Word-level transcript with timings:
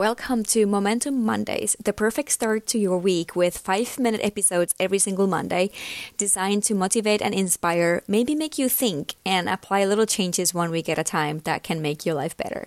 Welcome 0.00 0.44
to 0.44 0.64
Momentum 0.64 1.26
Mondays, 1.26 1.76
the 1.78 1.92
perfect 1.92 2.30
start 2.30 2.66
to 2.68 2.78
your 2.78 2.96
week 2.96 3.36
with 3.36 3.58
five 3.58 3.98
minute 3.98 4.22
episodes 4.24 4.74
every 4.80 4.98
single 4.98 5.26
Monday, 5.26 5.70
designed 6.16 6.62
to 6.62 6.74
motivate 6.74 7.20
and 7.20 7.34
inspire, 7.34 8.02
maybe 8.08 8.34
make 8.34 8.56
you 8.56 8.70
think, 8.70 9.16
and 9.26 9.46
apply 9.46 9.84
little 9.84 10.06
changes 10.06 10.54
one 10.54 10.70
week 10.70 10.88
at 10.88 10.98
a 10.98 11.04
time 11.04 11.40
that 11.40 11.62
can 11.62 11.82
make 11.82 12.06
your 12.06 12.14
life 12.14 12.34
better. 12.34 12.66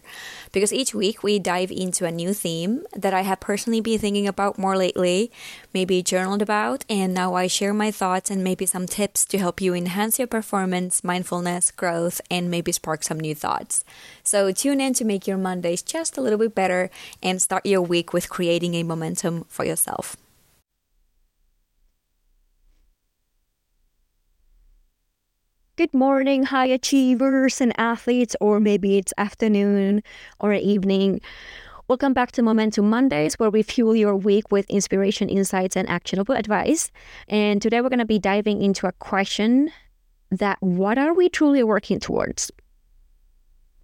Because 0.51 0.71
each 0.71 0.93
week 0.93 1.23
we 1.23 1.39
dive 1.39 1.71
into 1.71 2.05
a 2.05 2.11
new 2.11 2.35
theme 2.35 2.83
that 2.95 3.15
I 3.15 3.21
have 3.21 3.39
personally 3.39 3.81
been 3.81 3.97
thinking 3.97 4.27
about 4.27 4.59
more 4.59 4.77
lately, 4.77 5.31
maybe 5.73 6.03
journaled 6.03 6.43
about, 6.43 6.85
and 6.87 7.15
now 7.15 7.33
I 7.33 7.47
share 7.47 7.73
my 7.73 7.89
thoughts 7.89 8.29
and 8.29 8.43
maybe 8.43 8.67
some 8.67 8.85
tips 8.85 9.25
to 9.25 9.39
help 9.39 9.59
you 9.59 9.73
enhance 9.73 10.19
your 10.19 10.27
performance, 10.27 11.03
mindfulness, 11.03 11.71
growth, 11.71 12.21
and 12.29 12.51
maybe 12.51 12.71
spark 12.71 13.01
some 13.01 13.19
new 13.19 13.33
thoughts. 13.33 13.83
So 14.21 14.51
tune 14.51 14.79
in 14.79 14.93
to 14.93 15.03
make 15.03 15.25
your 15.25 15.37
Mondays 15.37 15.81
just 15.81 16.15
a 16.15 16.21
little 16.21 16.37
bit 16.37 16.53
better 16.53 16.91
and 17.23 17.41
start 17.41 17.65
your 17.65 17.81
week 17.81 18.13
with 18.13 18.29
creating 18.29 18.75
a 18.75 18.83
momentum 18.83 19.45
for 19.47 19.65
yourself. 19.65 20.15
Good 25.75 25.93
morning, 25.93 26.43
high 26.43 26.67
achievers 26.67 27.59
and 27.59 27.73
athletes, 27.79 28.35
or 28.39 28.59
maybe 28.59 28.99
it's 28.99 29.11
afternoon 29.17 30.03
or 30.39 30.53
evening. 30.53 31.19
Welcome 31.87 32.13
back 32.13 32.31
to 32.33 32.43
Momentum 32.43 32.89
Mondays, 32.91 33.39
where 33.39 33.49
we 33.49 33.63
fuel 33.63 33.95
your 33.95 34.15
week 34.15 34.51
with 34.51 34.69
inspiration, 34.69 35.29
insights, 35.29 35.75
and 35.75 35.89
actionable 35.89 36.35
advice. 36.35 36.91
And 37.27 37.59
today 37.59 37.81
we're 37.81 37.89
going 37.89 37.97
to 37.99 38.05
be 38.05 38.19
diving 38.19 38.61
into 38.61 38.85
a 38.85 38.91
question 38.91 39.71
that 40.29 40.57
what 40.61 40.99
are 40.99 41.13
we 41.13 41.27
truly 41.27 41.63
working 41.63 41.99
towards? 41.99 42.51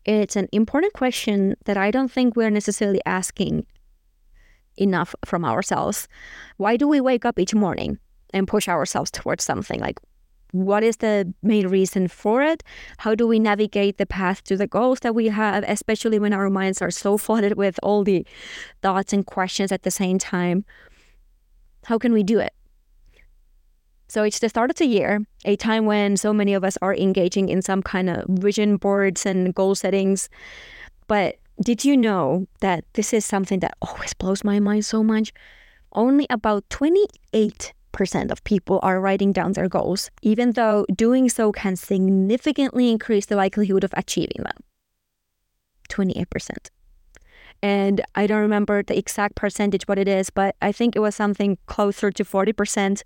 It's 0.05 0.35
an 0.35 0.47
important 0.51 0.93
question 0.93 1.55
that 1.65 1.77
I 1.77 1.91
don't 1.91 2.11
think 2.11 2.35
we're 2.35 2.49
necessarily 2.49 3.01
asking 3.05 3.65
enough 4.77 5.15
from 5.25 5.45
ourselves. 5.45 6.07
Why 6.57 6.77
do 6.77 6.87
we 6.87 7.01
wake 7.01 7.25
up 7.25 7.37
each 7.39 7.53
morning 7.53 7.99
and 8.33 8.47
push 8.47 8.67
ourselves 8.67 9.11
towards 9.11 9.43
something? 9.43 9.79
Like, 9.79 9.99
what 10.51 10.83
is 10.83 10.97
the 10.97 11.31
main 11.43 11.67
reason 11.67 12.07
for 12.07 12.41
it? 12.41 12.63
How 12.97 13.13
do 13.13 13.27
we 13.27 13.39
navigate 13.39 13.97
the 13.97 14.05
path 14.05 14.43
to 14.45 14.57
the 14.57 14.67
goals 14.67 15.01
that 15.01 15.13
we 15.13 15.27
have, 15.27 15.63
especially 15.67 16.17
when 16.17 16.33
our 16.33 16.49
minds 16.49 16.81
are 16.81 16.91
so 16.91 17.17
flooded 17.17 17.55
with 17.55 17.79
all 17.83 18.03
the 18.03 18.25
thoughts 18.81 19.13
and 19.13 19.25
questions 19.25 19.71
at 19.71 19.83
the 19.83 19.91
same 19.91 20.17
time? 20.17 20.65
How 21.85 21.97
can 21.97 22.13
we 22.13 22.23
do 22.23 22.39
it? 22.39 22.53
So 24.09 24.23
it's 24.23 24.39
the 24.39 24.49
start 24.49 24.71
of 24.71 24.77
the 24.77 24.87
year, 24.87 25.21
a 25.45 25.55
time 25.55 25.85
when 25.85 26.17
so 26.17 26.33
many 26.33 26.55
of 26.55 26.63
us 26.63 26.77
are 26.81 26.95
engaging 26.95 27.47
in 27.47 27.61
some 27.61 27.83
kind 27.83 28.09
of 28.09 28.25
vision 28.27 28.77
boards 28.77 29.23
and 29.23 29.53
goal 29.53 29.75
settings. 29.75 30.29
But 31.07 31.35
did 31.63 31.85
you 31.85 31.95
know 31.95 32.47
that 32.61 32.85
this 32.93 33.13
is 33.13 33.23
something 33.23 33.59
that 33.59 33.77
always 33.83 34.15
blows 34.15 34.43
my 34.43 34.59
mind 34.59 34.85
so 34.85 35.03
much? 35.03 35.31
Only 35.93 36.25
about 36.31 36.67
28% 36.69 38.31
of 38.31 38.43
people 38.45 38.79
are 38.81 38.99
writing 38.99 39.31
down 39.31 39.53
their 39.53 39.69
goals, 39.69 40.09
even 40.23 40.53
though 40.53 40.87
doing 40.95 41.29
so 41.29 41.51
can 41.51 41.75
significantly 41.75 42.89
increase 42.89 43.27
the 43.27 43.35
likelihood 43.35 43.83
of 43.83 43.93
achieving 43.95 44.41
them. 44.43 44.63
28%. 45.89 46.69
And 47.61 48.01
I 48.15 48.25
don't 48.25 48.41
remember 48.41 48.81
the 48.81 48.97
exact 48.97 49.35
percentage 49.35 49.83
what 49.83 49.99
it 49.99 50.07
is, 50.07 50.29
but 50.29 50.55
I 50.61 50.71
think 50.71 50.95
it 50.95 50.99
was 50.99 51.15
something 51.15 51.57
closer 51.67 52.09
to 52.09 52.23
40% 52.23 53.03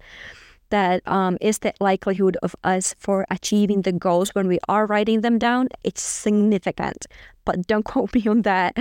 that 0.73 1.07
um, 1.07 1.37
is 1.39 1.59
the 1.59 1.71
likelihood 1.79 2.35
of 2.41 2.55
us 2.63 2.95
for 2.97 3.27
achieving 3.29 3.83
the 3.83 3.91
goals 3.91 4.33
when 4.33 4.47
we 4.47 4.57
are 4.67 4.87
writing 4.87 5.21
them 5.21 5.37
down, 5.37 5.69
it's 5.83 6.01
significant. 6.01 7.05
But 7.45 7.67
don't 7.67 7.85
quote 7.91 8.15
me 8.15 8.25
on 8.27 8.41
that. 8.41 8.75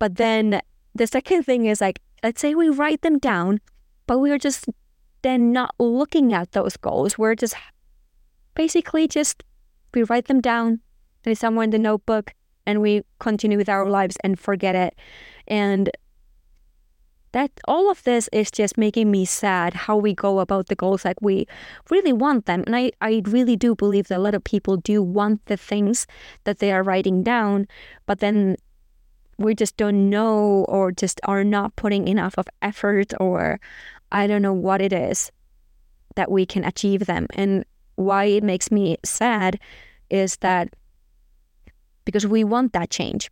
But 0.00 0.16
then 0.16 0.60
the 0.92 1.06
second 1.06 1.44
thing 1.44 1.66
is 1.66 1.80
like, 1.80 2.00
let's 2.24 2.40
say 2.40 2.56
we 2.56 2.68
write 2.68 3.02
them 3.02 3.18
down, 3.18 3.60
but 4.08 4.18
we're 4.18 4.38
just 4.38 4.66
then 5.22 5.52
not 5.52 5.72
looking 5.78 6.32
at 6.32 6.50
those 6.50 6.76
goals. 6.76 7.16
We're 7.16 7.36
just 7.36 7.54
basically 8.56 9.06
just 9.06 9.44
we 9.94 10.02
write 10.02 10.26
them 10.26 10.40
down, 10.40 10.80
there's 11.22 11.38
somewhere 11.38 11.62
in 11.62 11.70
the 11.70 11.78
notebook, 11.78 12.32
and 12.66 12.82
we 12.82 13.02
continue 13.20 13.56
with 13.56 13.68
our 13.68 13.88
lives 13.88 14.16
and 14.24 14.36
forget 14.36 14.74
it. 14.74 14.98
And 15.46 15.90
that 17.34 17.50
all 17.68 17.90
of 17.90 18.02
this 18.04 18.28
is 18.32 18.50
just 18.50 18.78
making 18.78 19.10
me 19.10 19.24
sad 19.24 19.74
how 19.74 19.96
we 19.96 20.14
go 20.14 20.40
about 20.40 20.68
the 20.68 20.74
goals 20.74 21.04
like 21.04 21.20
we 21.20 21.46
really 21.90 22.12
want 22.12 22.46
them. 22.46 22.62
And 22.66 22.74
I, 22.74 22.92
I 23.00 23.22
really 23.26 23.56
do 23.56 23.74
believe 23.74 24.08
that 24.08 24.18
a 24.18 24.26
lot 24.26 24.34
of 24.34 24.44
people 24.44 24.76
do 24.76 25.02
want 25.02 25.44
the 25.46 25.56
things 25.56 26.06
that 26.44 26.58
they 26.60 26.72
are 26.72 26.82
writing 26.82 27.22
down 27.22 27.66
but 28.06 28.20
then 28.20 28.56
we 29.36 29.54
just 29.54 29.76
don't 29.76 30.08
know 30.08 30.64
or 30.68 30.92
just 30.92 31.20
are 31.24 31.42
not 31.42 31.74
putting 31.74 32.06
enough 32.06 32.38
of 32.38 32.46
effort 32.62 33.12
or 33.18 33.58
i 34.12 34.28
don't 34.28 34.42
know 34.42 34.52
what 34.52 34.80
it 34.80 34.92
is 34.92 35.32
that 36.14 36.30
we 36.30 36.46
can 36.46 36.64
achieve 36.64 37.06
them. 37.06 37.26
And 37.34 37.64
why 37.96 38.24
it 38.24 38.42
makes 38.42 38.70
me 38.70 38.96
sad 39.04 39.58
is 40.10 40.36
that 40.38 40.74
because 42.04 42.26
we 42.26 42.44
want 42.44 42.72
that 42.72 42.90
change 42.90 43.30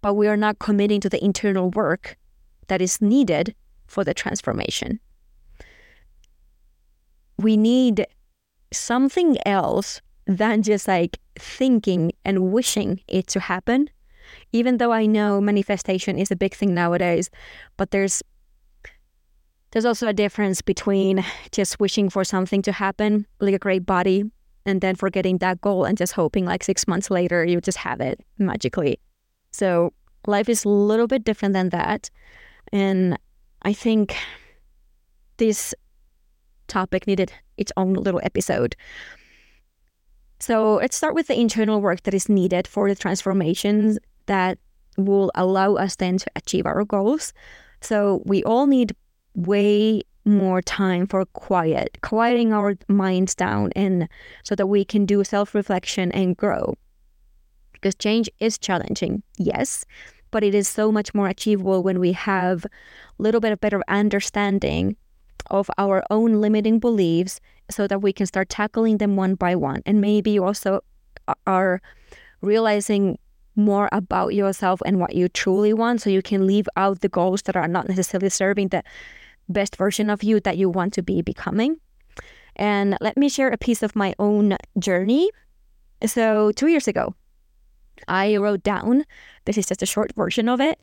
but 0.00 0.14
we 0.14 0.26
are 0.26 0.36
not 0.36 0.58
committing 0.58 1.00
to 1.00 1.08
the 1.08 1.22
internal 1.24 1.70
work 1.70 2.16
that 2.68 2.82
is 2.82 3.00
needed 3.00 3.54
for 3.86 4.04
the 4.04 4.14
transformation. 4.14 5.00
We 7.38 7.56
need 7.56 8.06
something 8.72 9.36
else 9.46 10.00
than 10.26 10.62
just 10.62 10.88
like 10.88 11.18
thinking 11.38 12.12
and 12.24 12.52
wishing 12.52 13.00
it 13.08 13.26
to 13.28 13.40
happen. 13.40 13.90
Even 14.52 14.78
though 14.78 14.92
I 14.92 15.06
know 15.06 15.40
manifestation 15.40 16.18
is 16.18 16.30
a 16.30 16.36
big 16.36 16.54
thing 16.54 16.74
nowadays, 16.74 17.30
but 17.76 17.90
there's 17.90 18.22
there's 19.72 19.84
also 19.84 20.06
a 20.06 20.12
difference 20.12 20.62
between 20.62 21.24
just 21.50 21.80
wishing 21.80 22.08
for 22.08 22.22
something 22.22 22.62
to 22.62 22.70
happen, 22.70 23.26
like 23.40 23.54
a 23.54 23.58
great 23.58 23.84
body, 23.84 24.24
and 24.64 24.80
then 24.80 24.94
forgetting 24.94 25.38
that 25.38 25.60
goal 25.60 25.84
and 25.84 25.98
just 25.98 26.12
hoping 26.12 26.44
like 26.44 26.62
six 26.62 26.86
months 26.86 27.10
later 27.10 27.44
you 27.44 27.60
just 27.60 27.78
have 27.78 28.00
it 28.00 28.20
magically. 28.38 29.00
So 29.50 29.92
life 30.26 30.48
is 30.48 30.64
a 30.64 30.68
little 30.68 31.06
bit 31.06 31.24
different 31.24 31.54
than 31.54 31.70
that. 31.70 32.08
And 32.74 33.16
I 33.62 33.72
think 33.72 34.16
this 35.36 35.74
topic 36.66 37.06
needed 37.06 37.32
its 37.56 37.70
own 37.76 37.94
little 37.94 38.20
episode. 38.24 38.74
So 40.40 40.74
let's 40.74 40.96
start 40.96 41.14
with 41.14 41.28
the 41.28 41.40
internal 41.40 41.80
work 41.80 42.02
that 42.02 42.14
is 42.14 42.28
needed 42.28 42.66
for 42.66 42.88
the 42.88 42.96
transformations 42.96 43.98
that 44.26 44.58
will 44.96 45.30
allow 45.36 45.74
us 45.74 45.94
then 45.96 46.18
to 46.18 46.26
achieve 46.34 46.66
our 46.66 46.84
goals. 46.84 47.32
So 47.80 48.22
we 48.26 48.42
all 48.42 48.66
need 48.66 48.96
way 49.36 50.02
more 50.24 50.60
time 50.60 51.06
for 51.06 51.24
quiet, 51.26 51.98
quieting 52.02 52.52
our 52.52 52.74
minds 52.88 53.36
down 53.36 53.70
and 53.76 54.08
so 54.42 54.56
that 54.56 54.66
we 54.66 54.84
can 54.84 55.06
do 55.06 55.22
self-reflection 55.22 56.10
and 56.10 56.36
grow. 56.36 56.74
Because 57.72 57.94
change 57.94 58.28
is 58.40 58.58
challenging, 58.58 59.22
yes, 59.38 59.84
but 60.34 60.42
it 60.42 60.52
is 60.52 60.66
so 60.66 60.90
much 60.90 61.14
more 61.14 61.28
achievable 61.28 61.80
when 61.84 62.00
we 62.00 62.10
have 62.10 62.64
a 62.64 62.68
little 63.22 63.40
bit 63.40 63.52
of 63.52 63.60
better 63.60 63.80
understanding 63.86 64.96
of 65.48 65.70
our 65.78 66.02
own 66.10 66.40
limiting 66.40 66.80
beliefs 66.80 67.40
so 67.70 67.86
that 67.86 68.02
we 68.02 68.12
can 68.12 68.26
start 68.26 68.48
tackling 68.48 68.98
them 68.98 69.14
one 69.14 69.36
by 69.36 69.54
one. 69.54 69.80
And 69.86 70.00
maybe 70.00 70.36
also 70.40 70.80
are 71.46 71.80
realizing 72.40 73.16
more 73.54 73.88
about 73.92 74.34
yourself 74.34 74.82
and 74.84 74.98
what 74.98 75.14
you 75.14 75.28
truly 75.28 75.72
want 75.72 76.02
so 76.02 76.10
you 76.10 76.20
can 76.20 76.48
leave 76.48 76.68
out 76.76 77.00
the 77.00 77.08
goals 77.08 77.42
that 77.42 77.54
are 77.54 77.68
not 77.68 77.88
necessarily 77.88 78.28
serving 78.28 78.70
the 78.70 78.82
best 79.48 79.76
version 79.76 80.10
of 80.10 80.24
you 80.24 80.40
that 80.40 80.58
you 80.58 80.68
want 80.68 80.94
to 80.94 81.02
be 81.04 81.22
becoming. 81.22 81.76
And 82.56 82.96
let 83.00 83.16
me 83.16 83.28
share 83.28 83.50
a 83.50 83.56
piece 83.56 83.84
of 83.84 83.94
my 83.94 84.16
own 84.18 84.56
journey. 84.80 85.30
So, 86.04 86.50
two 86.50 86.66
years 86.66 86.88
ago, 86.88 87.14
I 88.08 88.36
wrote 88.36 88.62
down, 88.62 89.04
this 89.44 89.58
is 89.58 89.66
just 89.66 89.82
a 89.82 89.86
short 89.86 90.14
version 90.14 90.48
of 90.48 90.60
it. 90.60 90.78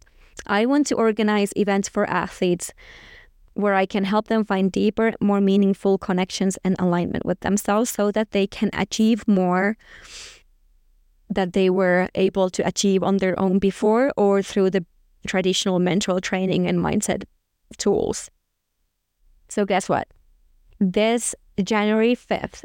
I 0.48 0.66
want 0.66 0.88
to 0.88 0.96
organize 0.96 1.54
events 1.56 1.90
for 1.90 2.10
athletes 2.10 2.74
where 3.54 3.75
I 3.75 3.86
can 3.86 4.06
help 4.06 4.28
them 4.28 4.46
find 4.46 4.72
deeper, 4.72 5.13
more 5.19 5.42
meaningful 5.42 5.98
connections 5.98 6.58
and 6.63 6.75
alignment 6.80 7.25
with 7.25 7.42
themselves 7.42 7.90
so 7.90 8.12
that 8.12 8.31
they 8.31 8.48
can 8.48 8.69
achieve 8.74 9.28
more 9.28 9.78
that 11.30 11.54
they 11.54 11.69
were 11.69 12.10
able 12.16 12.50
to 12.50 12.68
achieve 12.68 13.04
on 13.04 13.18
their 13.18 13.40
own 13.40 13.58
before 13.58 14.12
or 14.18 14.42
through 14.42 14.69
the 14.69 14.86
traditional 15.25 15.80
mental 15.80 16.19
training 16.19 16.68
and 16.68 16.80
mindset 16.80 17.24
tools. 17.78 18.30
So, 19.48 19.66
guess 19.66 19.88
what? 19.88 20.08
This 20.80 21.36
January 21.63 22.15
5th, 22.15 22.63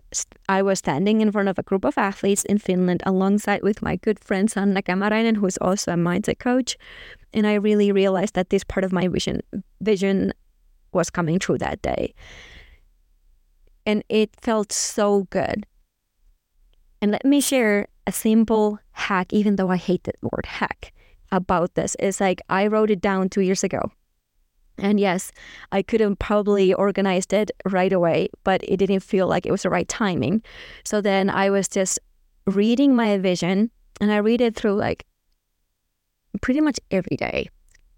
I 0.48 0.62
was 0.62 0.78
standing 0.78 1.20
in 1.20 1.32
front 1.32 1.48
of 1.48 1.58
a 1.58 1.62
group 1.62 1.84
of 1.84 1.98
athletes 1.98 2.44
in 2.44 2.58
Finland 2.58 3.02
alongside 3.04 3.62
with 3.62 3.82
my 3.82 3.96
good 3.96 4.18
friend 4.18 4.50
Sanna 4.50 4.82
Kämäräinen, 4.82 5.36
who's 5.36 5.58
also 5.58 5.92
a 5.92 5.96
mindset 5.96 6.38
coach. 6.38 6.76
And 7.34 7.46
I 7.46 7.54
really 7.54 7.92
realized 7.92 8.34
that 8.34 8.50
this 8.50 8.64
part 8.64 8.84
of 8.84 8.92
my 8.92 9.08
vision 9.08 9.42
vision 9.80 10.32
was 10.92 11.10
coming 11.10 11.38
true 11.38 11.58
that 11.58 11.82
day. 11.82 12.14
And 13.84 14.02
it 14.08 14.30
felt 14.40 14.72
so 14.72 15.26
good. 15.30 15.66
And 17.02 17.12
let 17.12 17.24
me 17.24 17.40
share 17.40 17.88
a 18.06 18.12
simple 18.12 18.78
hack, 18.92 19.32
even 19.32 19.56
though 19.56 19.70
I 19.70 19.76
hate 19.76 20.04
the 20.04 20.14
word 20.22 20.46
hack. 20.46 20.92
about 21.32 21.74
this 21.74 21.96
is 21.98 22.20
like 22.20 22.40
I 22.48 22.66
wrote 22.66 22.90
it 22.90 23.00
down 23.00 23.28
two 23.28 23.40
years 23.40 23.64
ago. 23.64 23.90
And 24.78 25.00
yes, 25.00 25.32
I 25.72 25.82
could 25.82 26.00
have 26.00 26.18
probably 26.18 26.74
organized 26.74 27.32
it 27.32 27.50
right 27.64 27.92
away, 27.92 28.28
but 28.44 28.62
it 28.64 28.76
didn't 28.76 29.00
feel 29.00 29.26
like 29.26 29.46
it 29.46 29.52
was 29.52 29.62
the 29.62 29.70
right 29.70 29.88
timing. 29.88 30.42
So 30.84 31.00
then 31.00 31.30
I 31.30 31.50
was 31.50 31.68
just 31.68 31.98
reading 32.46 32.94
my 32.94 33.18
vision 33.18 33.70
and 34.00 34.12
I 34.12 34.18
read 34.18 34.40
it 34.40 34.54
through 34.54 34.74
like 34.74 35.04
pretty 36.42 36.60
much 36.60 36.78
every 36.90 37.16
day 37.16 37.48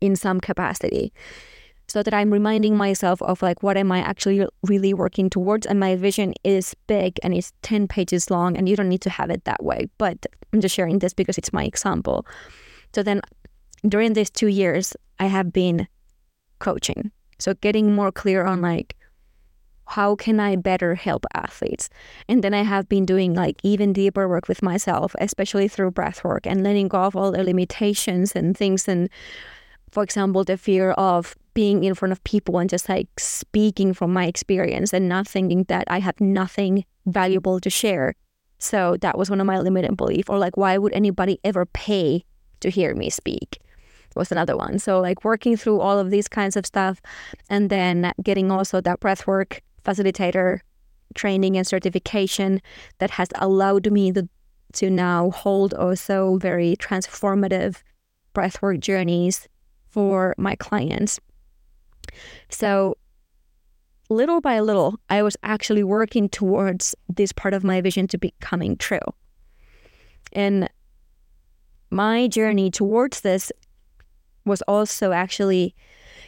in 0.00 0.16
some 0.16 0.40
capacity 0.40 1.12
so 1.88 2.02
that 2.02 2.14
I'm 2.14 2.30
reminding 2.30 2.76
myself 2.76 3.20
of 3.22 3.42
like 3.42 3.62
what 3.62 3.76
am 3.76 3.90
I 3.90 4.00
actually 4.00 4.46
really 4.62 4.94
working 4.94 5.30
towards 5.30 5.66
and 5.66 5.80
my 5.80 5.96
vision 5.96 6.34
is 6.44 6.74
big 6.86 7.18
and 7.22 7.34
it's 7.34 7.52
10 7.62 7.88
pages 7.88 8.30
long 8.30 8.56
and 8.56 8.68
you 8.68 8.76
don't 8.76 8.88
need 8.88 9.00
to 9.02 9.10
have 9.10 9.30
it 9.30 9.44
that 9.44 9.64
way 9.64 9.88
but 9.98 10.26
I'm 10.52 10.60
just 10.60 10.74
sharing 10.74 11.00
this 11.00 11.14
because 11.14 11.38
it's 11.38 11.52
my 11.52 11.64
example 11.64 12.26
so 12.94 13.02
then 13.02 13.20
during 13.86 14.12
these 14.12 14.30
2 14.30 14.48
years 14.48 14.94
I 15.18 15.26
have 15.26 15.52
been 15.52 15.88
coaching 16.58 17.10
so 17.38 17.54
getting 17.54 17.94
more 17.94 18.12
clear 18.12 18.44
on 18.44 18.60
like 18.60 18.96
how 19.88 20.14
can 20.14 20.38
I 20.38 20.56
better 20.56 20.94
help 20.94 21.24
athletes? 21.34 21.88
And 22.28 22.44
then 22.44 22.52
I 22.52 22.62
have 22.62 22.88
been 22.90 23.06
doing 23.06 23.32
like 23.32 23.56
even 23.62 23.94
deeper 23.94 24.28
work 24.28 24.46
with 24.46 24.62
myself, 24.62 25.14
especially 25.18 25.66
through 25.66 25.92
breath 25.92 26.22
work 26.22 26.46
and 26.46 26.62
letting 26.62 26.88
go 26.88 26.98
of 27.04 27.16
all 27.16 27.32
the 27.32 27.42
limitations 27.42 28.36
and 28.36 28.54
things. 28.54 28.86
And 28.86 29.08
for 29.90 30.02
example, 30.02 30.44
the 30.44 30.58
fear 30.58 30.90
of 30.92 31.34
being 31.54 31.84
in 31.84 31.94
front 31.94 32.12
of 32.12 32.22
people 32.24 32.58
and 32.58 32.68
just 32.68 32.88
like 32.88 33.08
speaking 33.18 33.94
from 33.94 34.12
my 34.12 34.26
experience 34.26 34.92
and 34.92 35.08
not 35.08 35.26
thinking 35.26 35.64
that 35.68 35.84
I 35.88 36.00
have 36.00 36.20
nothing 36.20 36.84
valuable 37.06 37.58
to 37.58 37.70
share. 37.70 38.14
So 38.58 38.98
that 39.00 39.16
was 39.16 39.30
one 39.30 39.40
of 39.40 39.46
my 39.46 39.58
limiting 39.58 39.94
beliefs. 39.94 40.28
Or 40.28 40.38
like, 40.38 40.58
why 40.58 40.76
would 40.76 40.92
anybody 40.92 41.40
ever 41.44 41.64
pay 41.64 42.24
to 42.60 42.68
hear 42.68 42.94
me 42.94 43.08
speak? 43.08 43.58
Was 44.16 44.32
another 44.32 44.56
one. 44.56 44.78
So 44.78 45.00
like 45.00 45.24
working 45.24 45.56
through 45.56 45.80
all 45.80 45.98
of 45.98 46.10
these 46.10 46.28
kinds 46.28 46.56
of 46.56 46.66
stuff, 46.66 47.00
and 47.48 47.70
then 47.70 48.12
getting 48.22 48.50
also 48.50 48.80
that 48.80 49.00
breathwork 49.00 49.60
facilitator 49.84 50.60
training 51.14 51.56
and 51.56 51.66
certification 51.66 52.60
that 52.98 53.10
has 53.10 53.28
allowed 53.36 53.90
me 53.90 54.10
the, 54.10 54.28
to 54.74 54.90
now 54.90 55.30
hold 55.30 55.74
also 55.74 56.36
very 56.38 56.76
transformative 56.76 57.82
breathwork 58.34 58.80
journeys 58.80 59.48
for 59.88 60.34
my 60.38 60.54
clients. 60.56 61.18
So, 62.48 62.96
little 64.10 64.40
by 64.40 64.60
little, 64.60 64.98
I 65.10 65.22
was 65.22 65.36
actually 65.42 65.82
working 65.82 66.28
towards 66.28 66.94
this 67.08 67.32
part 67.32 67.54
of 67.54 67.64
my 67.64 67.80
vision 67.80 68.06
to 68.08 68.18
becoming 68.18 68.76
true. 68.76 69.00
And 70.32 70.68
my 71.90 72.28
journey 72.28 72.70
towards 72.70 73.22
this 73.22 73.50
was 74.48 74.62
also 74.62 75.12
actually 75.12 75.74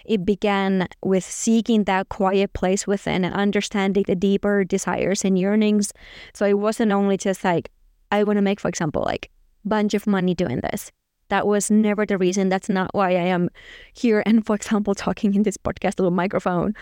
it 0.04 0.24
began 0.24 0.88
with 1.04 1.24
seeking 1.24 1.84
that 1.84 2.08
quiet 2.08 2.52
place 2.52 2.86
within 2.86 3.24
and 3.24 3.34
understanding 3.34 4.04
the 4.06 4.16
deeper 4.16 4.64
desires 4.64 5.24
and 5.24 5.38
yearnings. 5.38 5.92
So 6.34 6.46
it 6.46 6.58
wasn't 6.58 6.92
only 6.92 7.16
just 7.16 7.44
like, 7.44 7.70
I 8.10 8.24
want 8.24 8.38
to 8.38 8.42
make, 8.42 8.60
for 8.60 8.68
example, 8.68 9.02
like 9.02 9.30
bunch 9.64 9.94
of 9.94 10.06
money 10.06 10.34
doing 10.34 10.60
this. 10.60 10.90
That 11.28 11.46
was 11.46 11.70
never 11.70 12.06
the 12.06 12.18
reason. 12.18 12.48
That's 12.48 12.68
not 12.68 12.90
why 12.92 13.10
I 13.10 13.26
am 13.26 13.50
here 13.92 14.22
and, 14.26 14.44
for 14.44 14.56
example, 14.56 14.94
talking 14.94 15.34
in 15.34 15.44
this 15.44 15.56
podcast 15.56 15.98
little 15.98 16.10
microphone. 16.10 16.74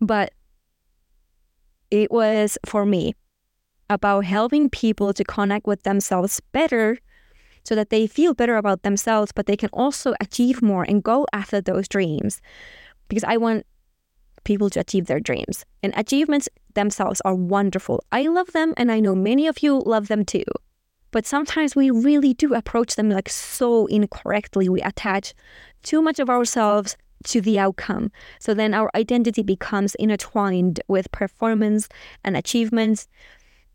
But 0.00 0.32
it 1.90 2.10
was 2.10 2.58
for 2.64 2.86
me 2.86 3.14
about 3.88 4.24
helping 4.24 4.68
people 4.70 5.12
to 5.12 5.24
connect 5.24 5.66
with 5.66 5.82
themselves 5.82 6.40
better 6.52 6.98
so 7.66 7.74
that 7.74 7.90
they 7.90 8.06
feel 8.06 8.32
better 8.32 8.56
about 8.56 8.82
themselves, 8.82 9.32
but 9.32 9.46
they 9.46 9.56
can 9.56 9.70
also 9.72 10.14
achieve 10.20 10.62
more 10.62 10.84
and 10.84 11.02
go 11.02 11.26
after 11.32 11.60
those 11.60 11.88
dreams. 11.88 12.40
Because 13.08 13.24
I 13.24 13.36
want 13.36 13.66
people 14.44 14.70
to 14.70 14.80
achieve 14.80 15.06
their 15.06 15.18
dreams. 15.18 15.64
And 15.82 15.92
achievements 15.96 16.48
themselves 16.74 17.20
are 17.24 17.34
wonderful. 17.34 18.04
I 18.12 18.22
love 18.28 18.52
them, 18.52 18.72
and 18.76 18.92
I 18.92 19.00
know 19.00 19.16
many 19.16 19.48
of 19.48 19.62
you 19.62 19.80
love 19.80 20.06
them 20.06 20.24
too. 20.24 20.44
But 21.10 21.26
sometimes 21.26 21.74
we 21.74 21.90
really 21.90 22.34
do 22.34 22.54
approach 22.54 22.94
them 22.94 23.10
like 23.10 23.28
so 23.28 23.86
incorrectly. 23.86 24.68
We 24.68 24.80
attach 24.82 25.34
too 25.82 26.00
much 26.02 26.20
of 26.20 26.30
ourselves 26.30 26.96
to 27.24 27.40
the 27.40 27.58
outcome. 27.58 28.12
So 28.38 28.54
then 28.54 28.74
our 28.74 28.90
identity 28.94 29.42
becomes 29.42 29.96
intertwined 29.96 30.80
with 30.86 31.10
performance 31.10 31.88
and 32.22 32.36
achievements. 32.36 33.08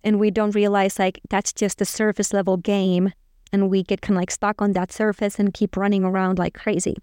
And 0.04 0.20
we 0.20 0.32
don't 0.32 0.56
realize 0.56 0.98
like 0.98 1.20
that's 1.30 1.52
just 1.52 1.82
a 1.82 1.86
surface 1.86 2.32
level 2.32 2.58
game 2.58 3.12
and 3.52 3.70
we 3.70 3.84
get 3.84 4.02
kind 4.02 4.18
of 4.18 4.22
like 4.22 4.32
stuck 4.32 4.62
on 4.62 4.74
that 4.74 4.92
surface 4.92 5.40
and 5.40 5.54
keep 5.54 5.78
running 5.78 6.04
around 6.04 6.40
like 6.40 6.54
crazy. 6.54 6.96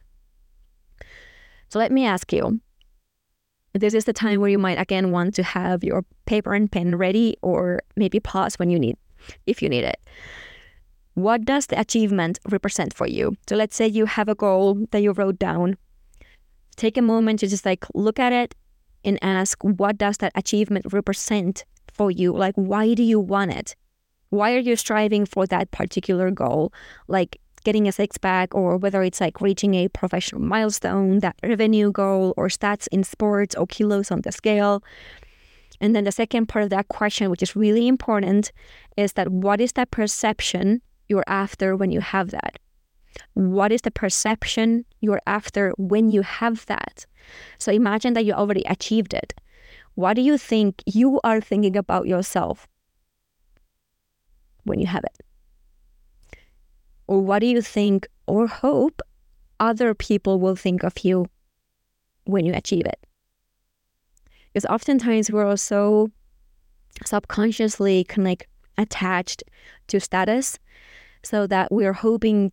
So 1.69 1.79
let 1.79 1.93
me 1.93 2.07
ask 2.07 2.33
you 2.33 2.61
this 3.75 3.95
is 3.95 4.07
the 4.07 4.13
time 4.13 4.41
where 4.41 4.51
you 4.51 4.59
might 4.59 4.79
again 4.79 5.11
want 5.11 5.35
to 5.35 5.43
have 5.43 5.85
your 5.85 6.05
paper 6.27 6.55
and 6.55 6.71
pen 6.71 6.97
ready 6.97 7.37
or 7.43 7.81
maybe 7.97 8.19
pause 8.19 8.59
when 8.59 8.71
you 8.71 8.79
need 8.79 8.97
if 9.47 9.63
you 9.63 9.69
need 9.69 9.85
it. 9.85 10.01
What 11.15 11.45
does 11.45 11.67
the 11.67 11.79
achievement 11.79 12.39
represent 12.49 12.95
for 12.95 13.07
you? 13.07 13.37
So 13.49 13.57
let's 13.57 13.77
say 13.77 13.87
you 13.87 14.07
have 14.07 14.29
a 14.29 14.35
goal 14.35 14.87
that 14.93 15.03
you 15.03 15.13
wrote 15.13 15.39
down. 15.39 15.77
Take 16.77 16.97
a 16.97 17.03
moment 17.03 17.41
to 17.41 17.49
just 17.49 17.67
like 17.67 17.85
look 17.95 18.19
at 18.19 18.33
it 18.33 18.55
and 19.05 19.19
ask 19.21 19.63
what 19.63 19.99
does 19.99 20.19
that 20.19 20.33
achievement 20.35 20.87
represent 20.93 21.65
for 21.93 22.11
you? 22.11 22.33
Like 22.33 22.55
why 22.55 22.95
do 22.95 23.03
you 23.03 23.21
want 23.21 23.53
it? 23.53 23.75
Why 24.31 24.55
are 24.55 24.59
you 24.59 24.77
striving 24.77 25.25
for 25.27 25.47
that 25.47 25.71
particular 25.71 26.31
goal? 26.31 26.73
Like 27.07 27.41
getting 27.65 27.89
a 27.89 27.93
six 27.93 28.17
pack, 28.19 28.55
or 28.55 28.77
whether 28.77 29.03
it's 29.03 29.21
like 29.21 29.41
reaching 29.41 29.75
a 29.75 29.89
professional 29.89 30.41
milestone, 30.41 31.19
that 31.21 31.37
revenue 31.43 31.91
goal, 31.91 32.35
or 32.37 32.49
stats 32.49 32.89
in 32.93 33.05
sports, 33.05 33.55
or 33.55 33.67
kilos 33.67 34.11
on 34.11 34.23
the 34.23 34.33
scale. 34.33 34.83
And 35.81 35.95
then 35.95 36.05
the 36.05 36.13
second 36.13 36.47
part 36.47 36.65
of 36.65 36.71
that 36.71 36.89
question, 36.89 37.31
which 37.31 37.43
is 37.43 37.57
really 37.57 37.87
important, 37.87 38.53
is 38.97 39.13
that 39.15 39.31
what 39.31 39.61
is 39.61 39.73
that 39.73 39.91
perception 39.91 40.83
you're 41.09 41.25
after 41.27 41.77
when 41.77 41.91
you 41.91 42.01
have 42.01 42.31
that? 42.31 42.59
What 43.35 43.73
is 43.73 43.83
the 43.83 43.91
perception 43.91 44.85
you're 45.01 45.23
after 45.27 45.73
when 45.79 46.11
you 46.11 46.23
have 46.23 46.67
that? 46.67 47.07
So 47.59 47.73
imagine 47.73 48.15
that 48.15 48.25
you 48.25 48.33
already 48.33 48.63
achieved 48.67 49.15
it. 49.15 49.35
What 49.95 50.15
do 50.15 50.23
you 50.23 50.39
think 50.39 50.83
you 50.87 51.21
are 51.25 51.41
thinking 51.41 51.77
about 51.77 52.07
yourself 52.07 52.69
when 54.69 54.79
you 54.79 54.87
have 54.87 55.05
it? 55.05 55.25
Or 57.07 57.21
what 57.21 57.41
do 57.41 57.47
you 57.47 57.63
think 57.63 58.07
or 58.27 58.47
hope 58.47 59.01
other 59.59 59.95
people 59.95 60.39
will 60.39 60.57
think 60.57 60.85
of 60.85 60.99
you 61.01 61.27
when 62.25 62.45
you 62.45 62.55
achieve 62.55 62.87
it? 62.87 63.01
Because 64.53 64.67
oftentimes 64.67 65.31
we're 65.31 65.47
also 65.47 66.09
subconsciously 67.05 68.05
kind 68.05 68.27
of 68.27 68.31
like 68.31 68.49
attached 68.77 69.43
to 69.89 70.01
status 70.01 70.59
so 71.23 71.47
that 71.47 71.73
we're 71.73 71.93
hoping 71.93 72.53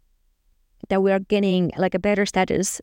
that 0.90 1.02
we're 1.02 1.20
getting 1.20 1.72
like 1.78 1.94
a 1.94 2.00
better 2.00 2.26
status 2.26 2.82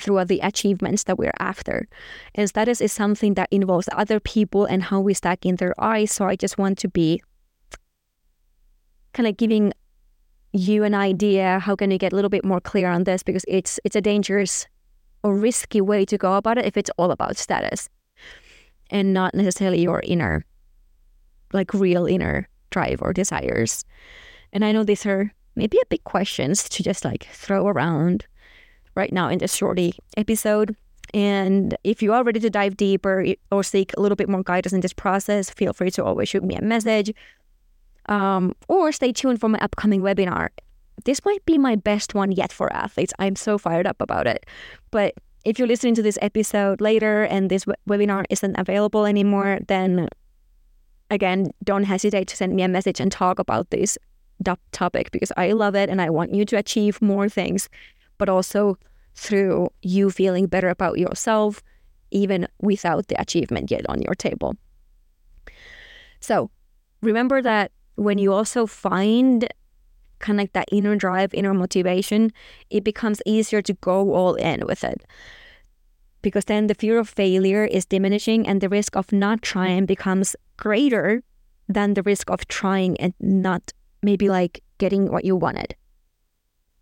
through 0.00 0.24
the 0.24 0.40
achievements 0.40 1.04
that 1.04 1.18
we're 1.18 1.34
after. 1.38 1.88
And 2.34 2.48
status 2.48 2.80
is 2.80 2.92
something 2.92 3.34
that 3.34 3.48
involves 3.50 3.88
other 3.92 4.20
people 4.20 4.64
and 4.64 4.82
how 4.82 5.00
we 5.00 5.14
stack 5.14 5.44
in 5.44 5.56
their 5.56 5.74
eyes. 5.80 6.12
So 6.12 6.26
I 6.26 6.36
just 6.36 6.58
want 6.58 6.78
to 6.78 6.88
be 6.88 7.22
kind 9.18 9.26
of 9.26 9.36
giving 9.36 9.72
you 10.52 10.84
an 10.84 10.94
idea 10.94 11.58
how 11.58 11.74
can 11.74 11.90
you 11.90 11.98
get 11.98 12.12
a 12.12 12.16
little 12.16 12.30
bit 12.30 12.44
more 12.44 12.60
clear 12.60 12.88
on 12.88 13.02
this? 13.02 13.24
Because 13.24 13.44
it's 13.48 13.80
it's 13.84 13.96
a 13.96 14.00
dangerous 14.00 14.66
or 15.24 15.34
risky 15.36 15.80
way 15.80 16.04
to 16.04 16.16
go 16.16 16.34
about 16.34 16.56
it 16.56 16.64
if 16.64 16.76
it's 16.76 16.90
all 16.96 17.10
about 17.10 17.36
status 17.36 17.88
and 18.90 19.12
not 19.12 19.34
necessarily 19.34 19.80
your 19.80 20.00
inner 20.04 20.44
like 21.52 21.74
real 21.74 22.06
inner 22.06 22.48
drive 22.70 23.02
or 23.02 23.12
desires. 23.12 23.84
And 24.52 24.64
i 24.64 24.70
know 24.70 24.84
these 24.84 25.04
are 25.04 25.32
maybe 25.56 25.78
a 25.82 25.90
big 25.90 26.04
questions 26.04 26.68
to 26.68 26.84
just 26.84 27.04
like 27.04 27.24
throw 27.32 27.66
around 27.66 28.26
right 28.94 29.12
now 29.12 29.28
in 29.28 29.38
this 29.38 29.56
shorty 29.56 29.98
episode. 30.16 30.76
And 31.12 31.76
if 31.82 32.02
you 32.02 32.12
are 32.12 32.22
ready 32.22 32.38
to 32.40 32.50
dive 32.50 32.76
deeper 32.76 33.26
or 33.50 33.64
seek 33.64 33.92
a 33.96 34.00
little 34.00 34.16
bit 34.16 34.28
more 34.28 34.44
guidance 34.44 34.72
in 34.72 34.80
this 34.80 34.92
process 34.92 35.50
feel 35.50 35.72
free 35.72 35.90
to 35.90 36.04
always 36.04 36.28
shoot 36.28 36.44
me 36.44 36.54
a 36.54 36.62
message 36.62 37.10
um, 38.08 38.54
or 38.68 38.92
stay 38.92 39.12
tuned 39.12 39.40
for 39.40 39.48
my 39.48 39.58
upcoming 39.58 40.00
webinar. 40.00 40.48
This 41.04 41.24
might 41.24 41.44
be 41.46 41.58
my 41.58 41.76
best 41.76 42.14
one 42.14 42.32
yet 42.32 42.52
for 42.52 42.72
athletes. 42.72 43.12
I'm 43.18 43.36
so 43.36 43.58
fired 43.58 43.86
up 43.86 44.00
about 44.00 44.26
it. 44.26 44.46
But 44.90 45.14
if 45.44 45.58
you're 45.58 45.68
listening 45.68 45.94
to 45.94 46.02
this 46.02 46.18
episode 46.20 46.80
later 46.80 47.22
and 47.24 47.50
this 47.50 47.64
webinar 47.88 48.24
isn't 48.30 48.58
available 48.58 49.06
anymore, 49.06 49.60
then 49.68 50.08
again, 51.10 51.50
don't 51.62 51.84
hesitate 51.84 52.28
to 52.28 52.36
send 52.36 52.54
me 52.54 52.62
a 52.62 52.68
message 52.68 53.00
and 53.00 53.12
talk 53.12 53.38
about 53.38 53.70
this 53.70 53.96
topic 54.72 55.10
because 55.10 55.32
I 55.36 55.52
love 55.52 55.74
it 55.74 55.88
and 55.88 56.00
I 56.00 56.10
want 56.10 56.34
you 56.34 56.44
to 56.46 56.56
achieve 56.56 57.00
more 57.00 57.28
things, 57.28 57.68
but 58.18 58.28
also 58.28 58.78
through 59.14 59.68
you 59.82 60.10
feeling 60.10 60.46
better 60.46 60.68
about 60.68 60.98
yourself, 60.98 61.62
even 62.10 62.46
without 62.60 63.08
the 63.08 63.20
achievement 63.20 63.70
yet 63.70 63.88
on 63.88 64.02
your 64.02 64.14
table. 64.14 64.56
So 66.20 66.50
remember 67.02 67.42
that 67.42 67.72
when 67.98 68.16
you 68.18 68.32
also 68.32 68.66
find 68.66 69.48
kind 70.20 70.38
of 70.38 70.44
like 70.44 70.52
that 70.52 70.68
inner 70.70 70.96
drive, 70.96 71.34
inner 71.34 71.52
motivation, 71.52 72.32
it 72.70 72.84
becomes 72.84 73.20
easier 73.26 73.60
to 73.62 73.74
go 73.74 74.14
all 74.14 74.34
in 74.34 74.64
with 74.66 74.84
it. 74.84 75.04
Because 76.22 76.46
then 76.46 76.66
the 76.66 76.74
fear 76.74 76.98
of 76.98 77.08
failure 77.08 77.64
is 77.64 77.86
diminishing 77.86 78.46
and 78.46 78.60
the 78.60 78.68
risk 78.68 78.96
of 78.96 79.12
not 79.12 79.42
trying 79.42 79.86
becomes 79.86 80.34
greater 80.56 81.22
than 81.68 81.94
the 81.94 82.02
risk 82.02 82.30
of 82.30 82.46
trying 82.48 82.96
and 82.98 83.14
not 83.20 83.72
maybe 84.02 84.28
like 84.28 84.62
getting 84.78 85.10
what 85.10 85.24
you 85.24 85.36
wanted. 85.36 85.74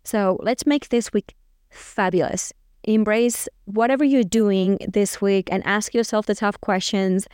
So 0.03 0.39
let's 0.41 0.65
make 0.65 0.89
this 0.89 1.11
week 1.13 1.35
fabulous. 1.69 2.53
Embrace 2.83 3.49
whatever 3.65 4.03
you're 4.03 4.23
doing 4.23 4.77
this 4.87 5.19
week 5.19 5.49
and 5.51 5.65
ask 5.65 5.93
yourself 5.93 6.25
the 6.25 6.35
tough 6.35 6.59
questions 6.61 7.27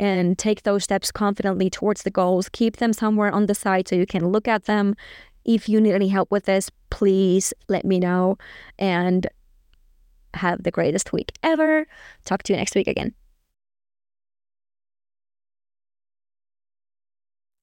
and 0.00 0.38
take 0.38 0.62
those 0.62 0.82
steps 0.82 1.12
confidently 1.12 1.70
towards 1.70 2.02
the 2.02 2.10
goals. 2.10 2.48
Keep 2.48 2.78
them 2.78 2.92
somewhere 2.92 3.30
on 3.30 3.46
the 3.46 3.54
side 3.54 3.86
so 3.86 3.94
you 3.94 4.06
can 4.06 4.28
look 4.28 4.48
at 4.48 4.64
them. 4.64 4.96
If 5.44 5.68
you 5.68 5.80
need 5.80 5.94
any 5.94 6.08
help 6.08 6.30
with 6.30 6.46
this, 6.46 6.70
please 6.88 7.52
let 7.68 7.84
me 7.84 8.00
know 8.00 8.38
and 8.78 9.26
have 10.34 10.62
the 10.62 10.70
greatest 10.70 11.12
week 11.12 11.32
ever. 11.42 11.86
Talk 12.24 12.42
to 12.44 12.52
you 12.52 12.56
next 12.56 12.74
week 12.74 12.88
again. 12.88 13.14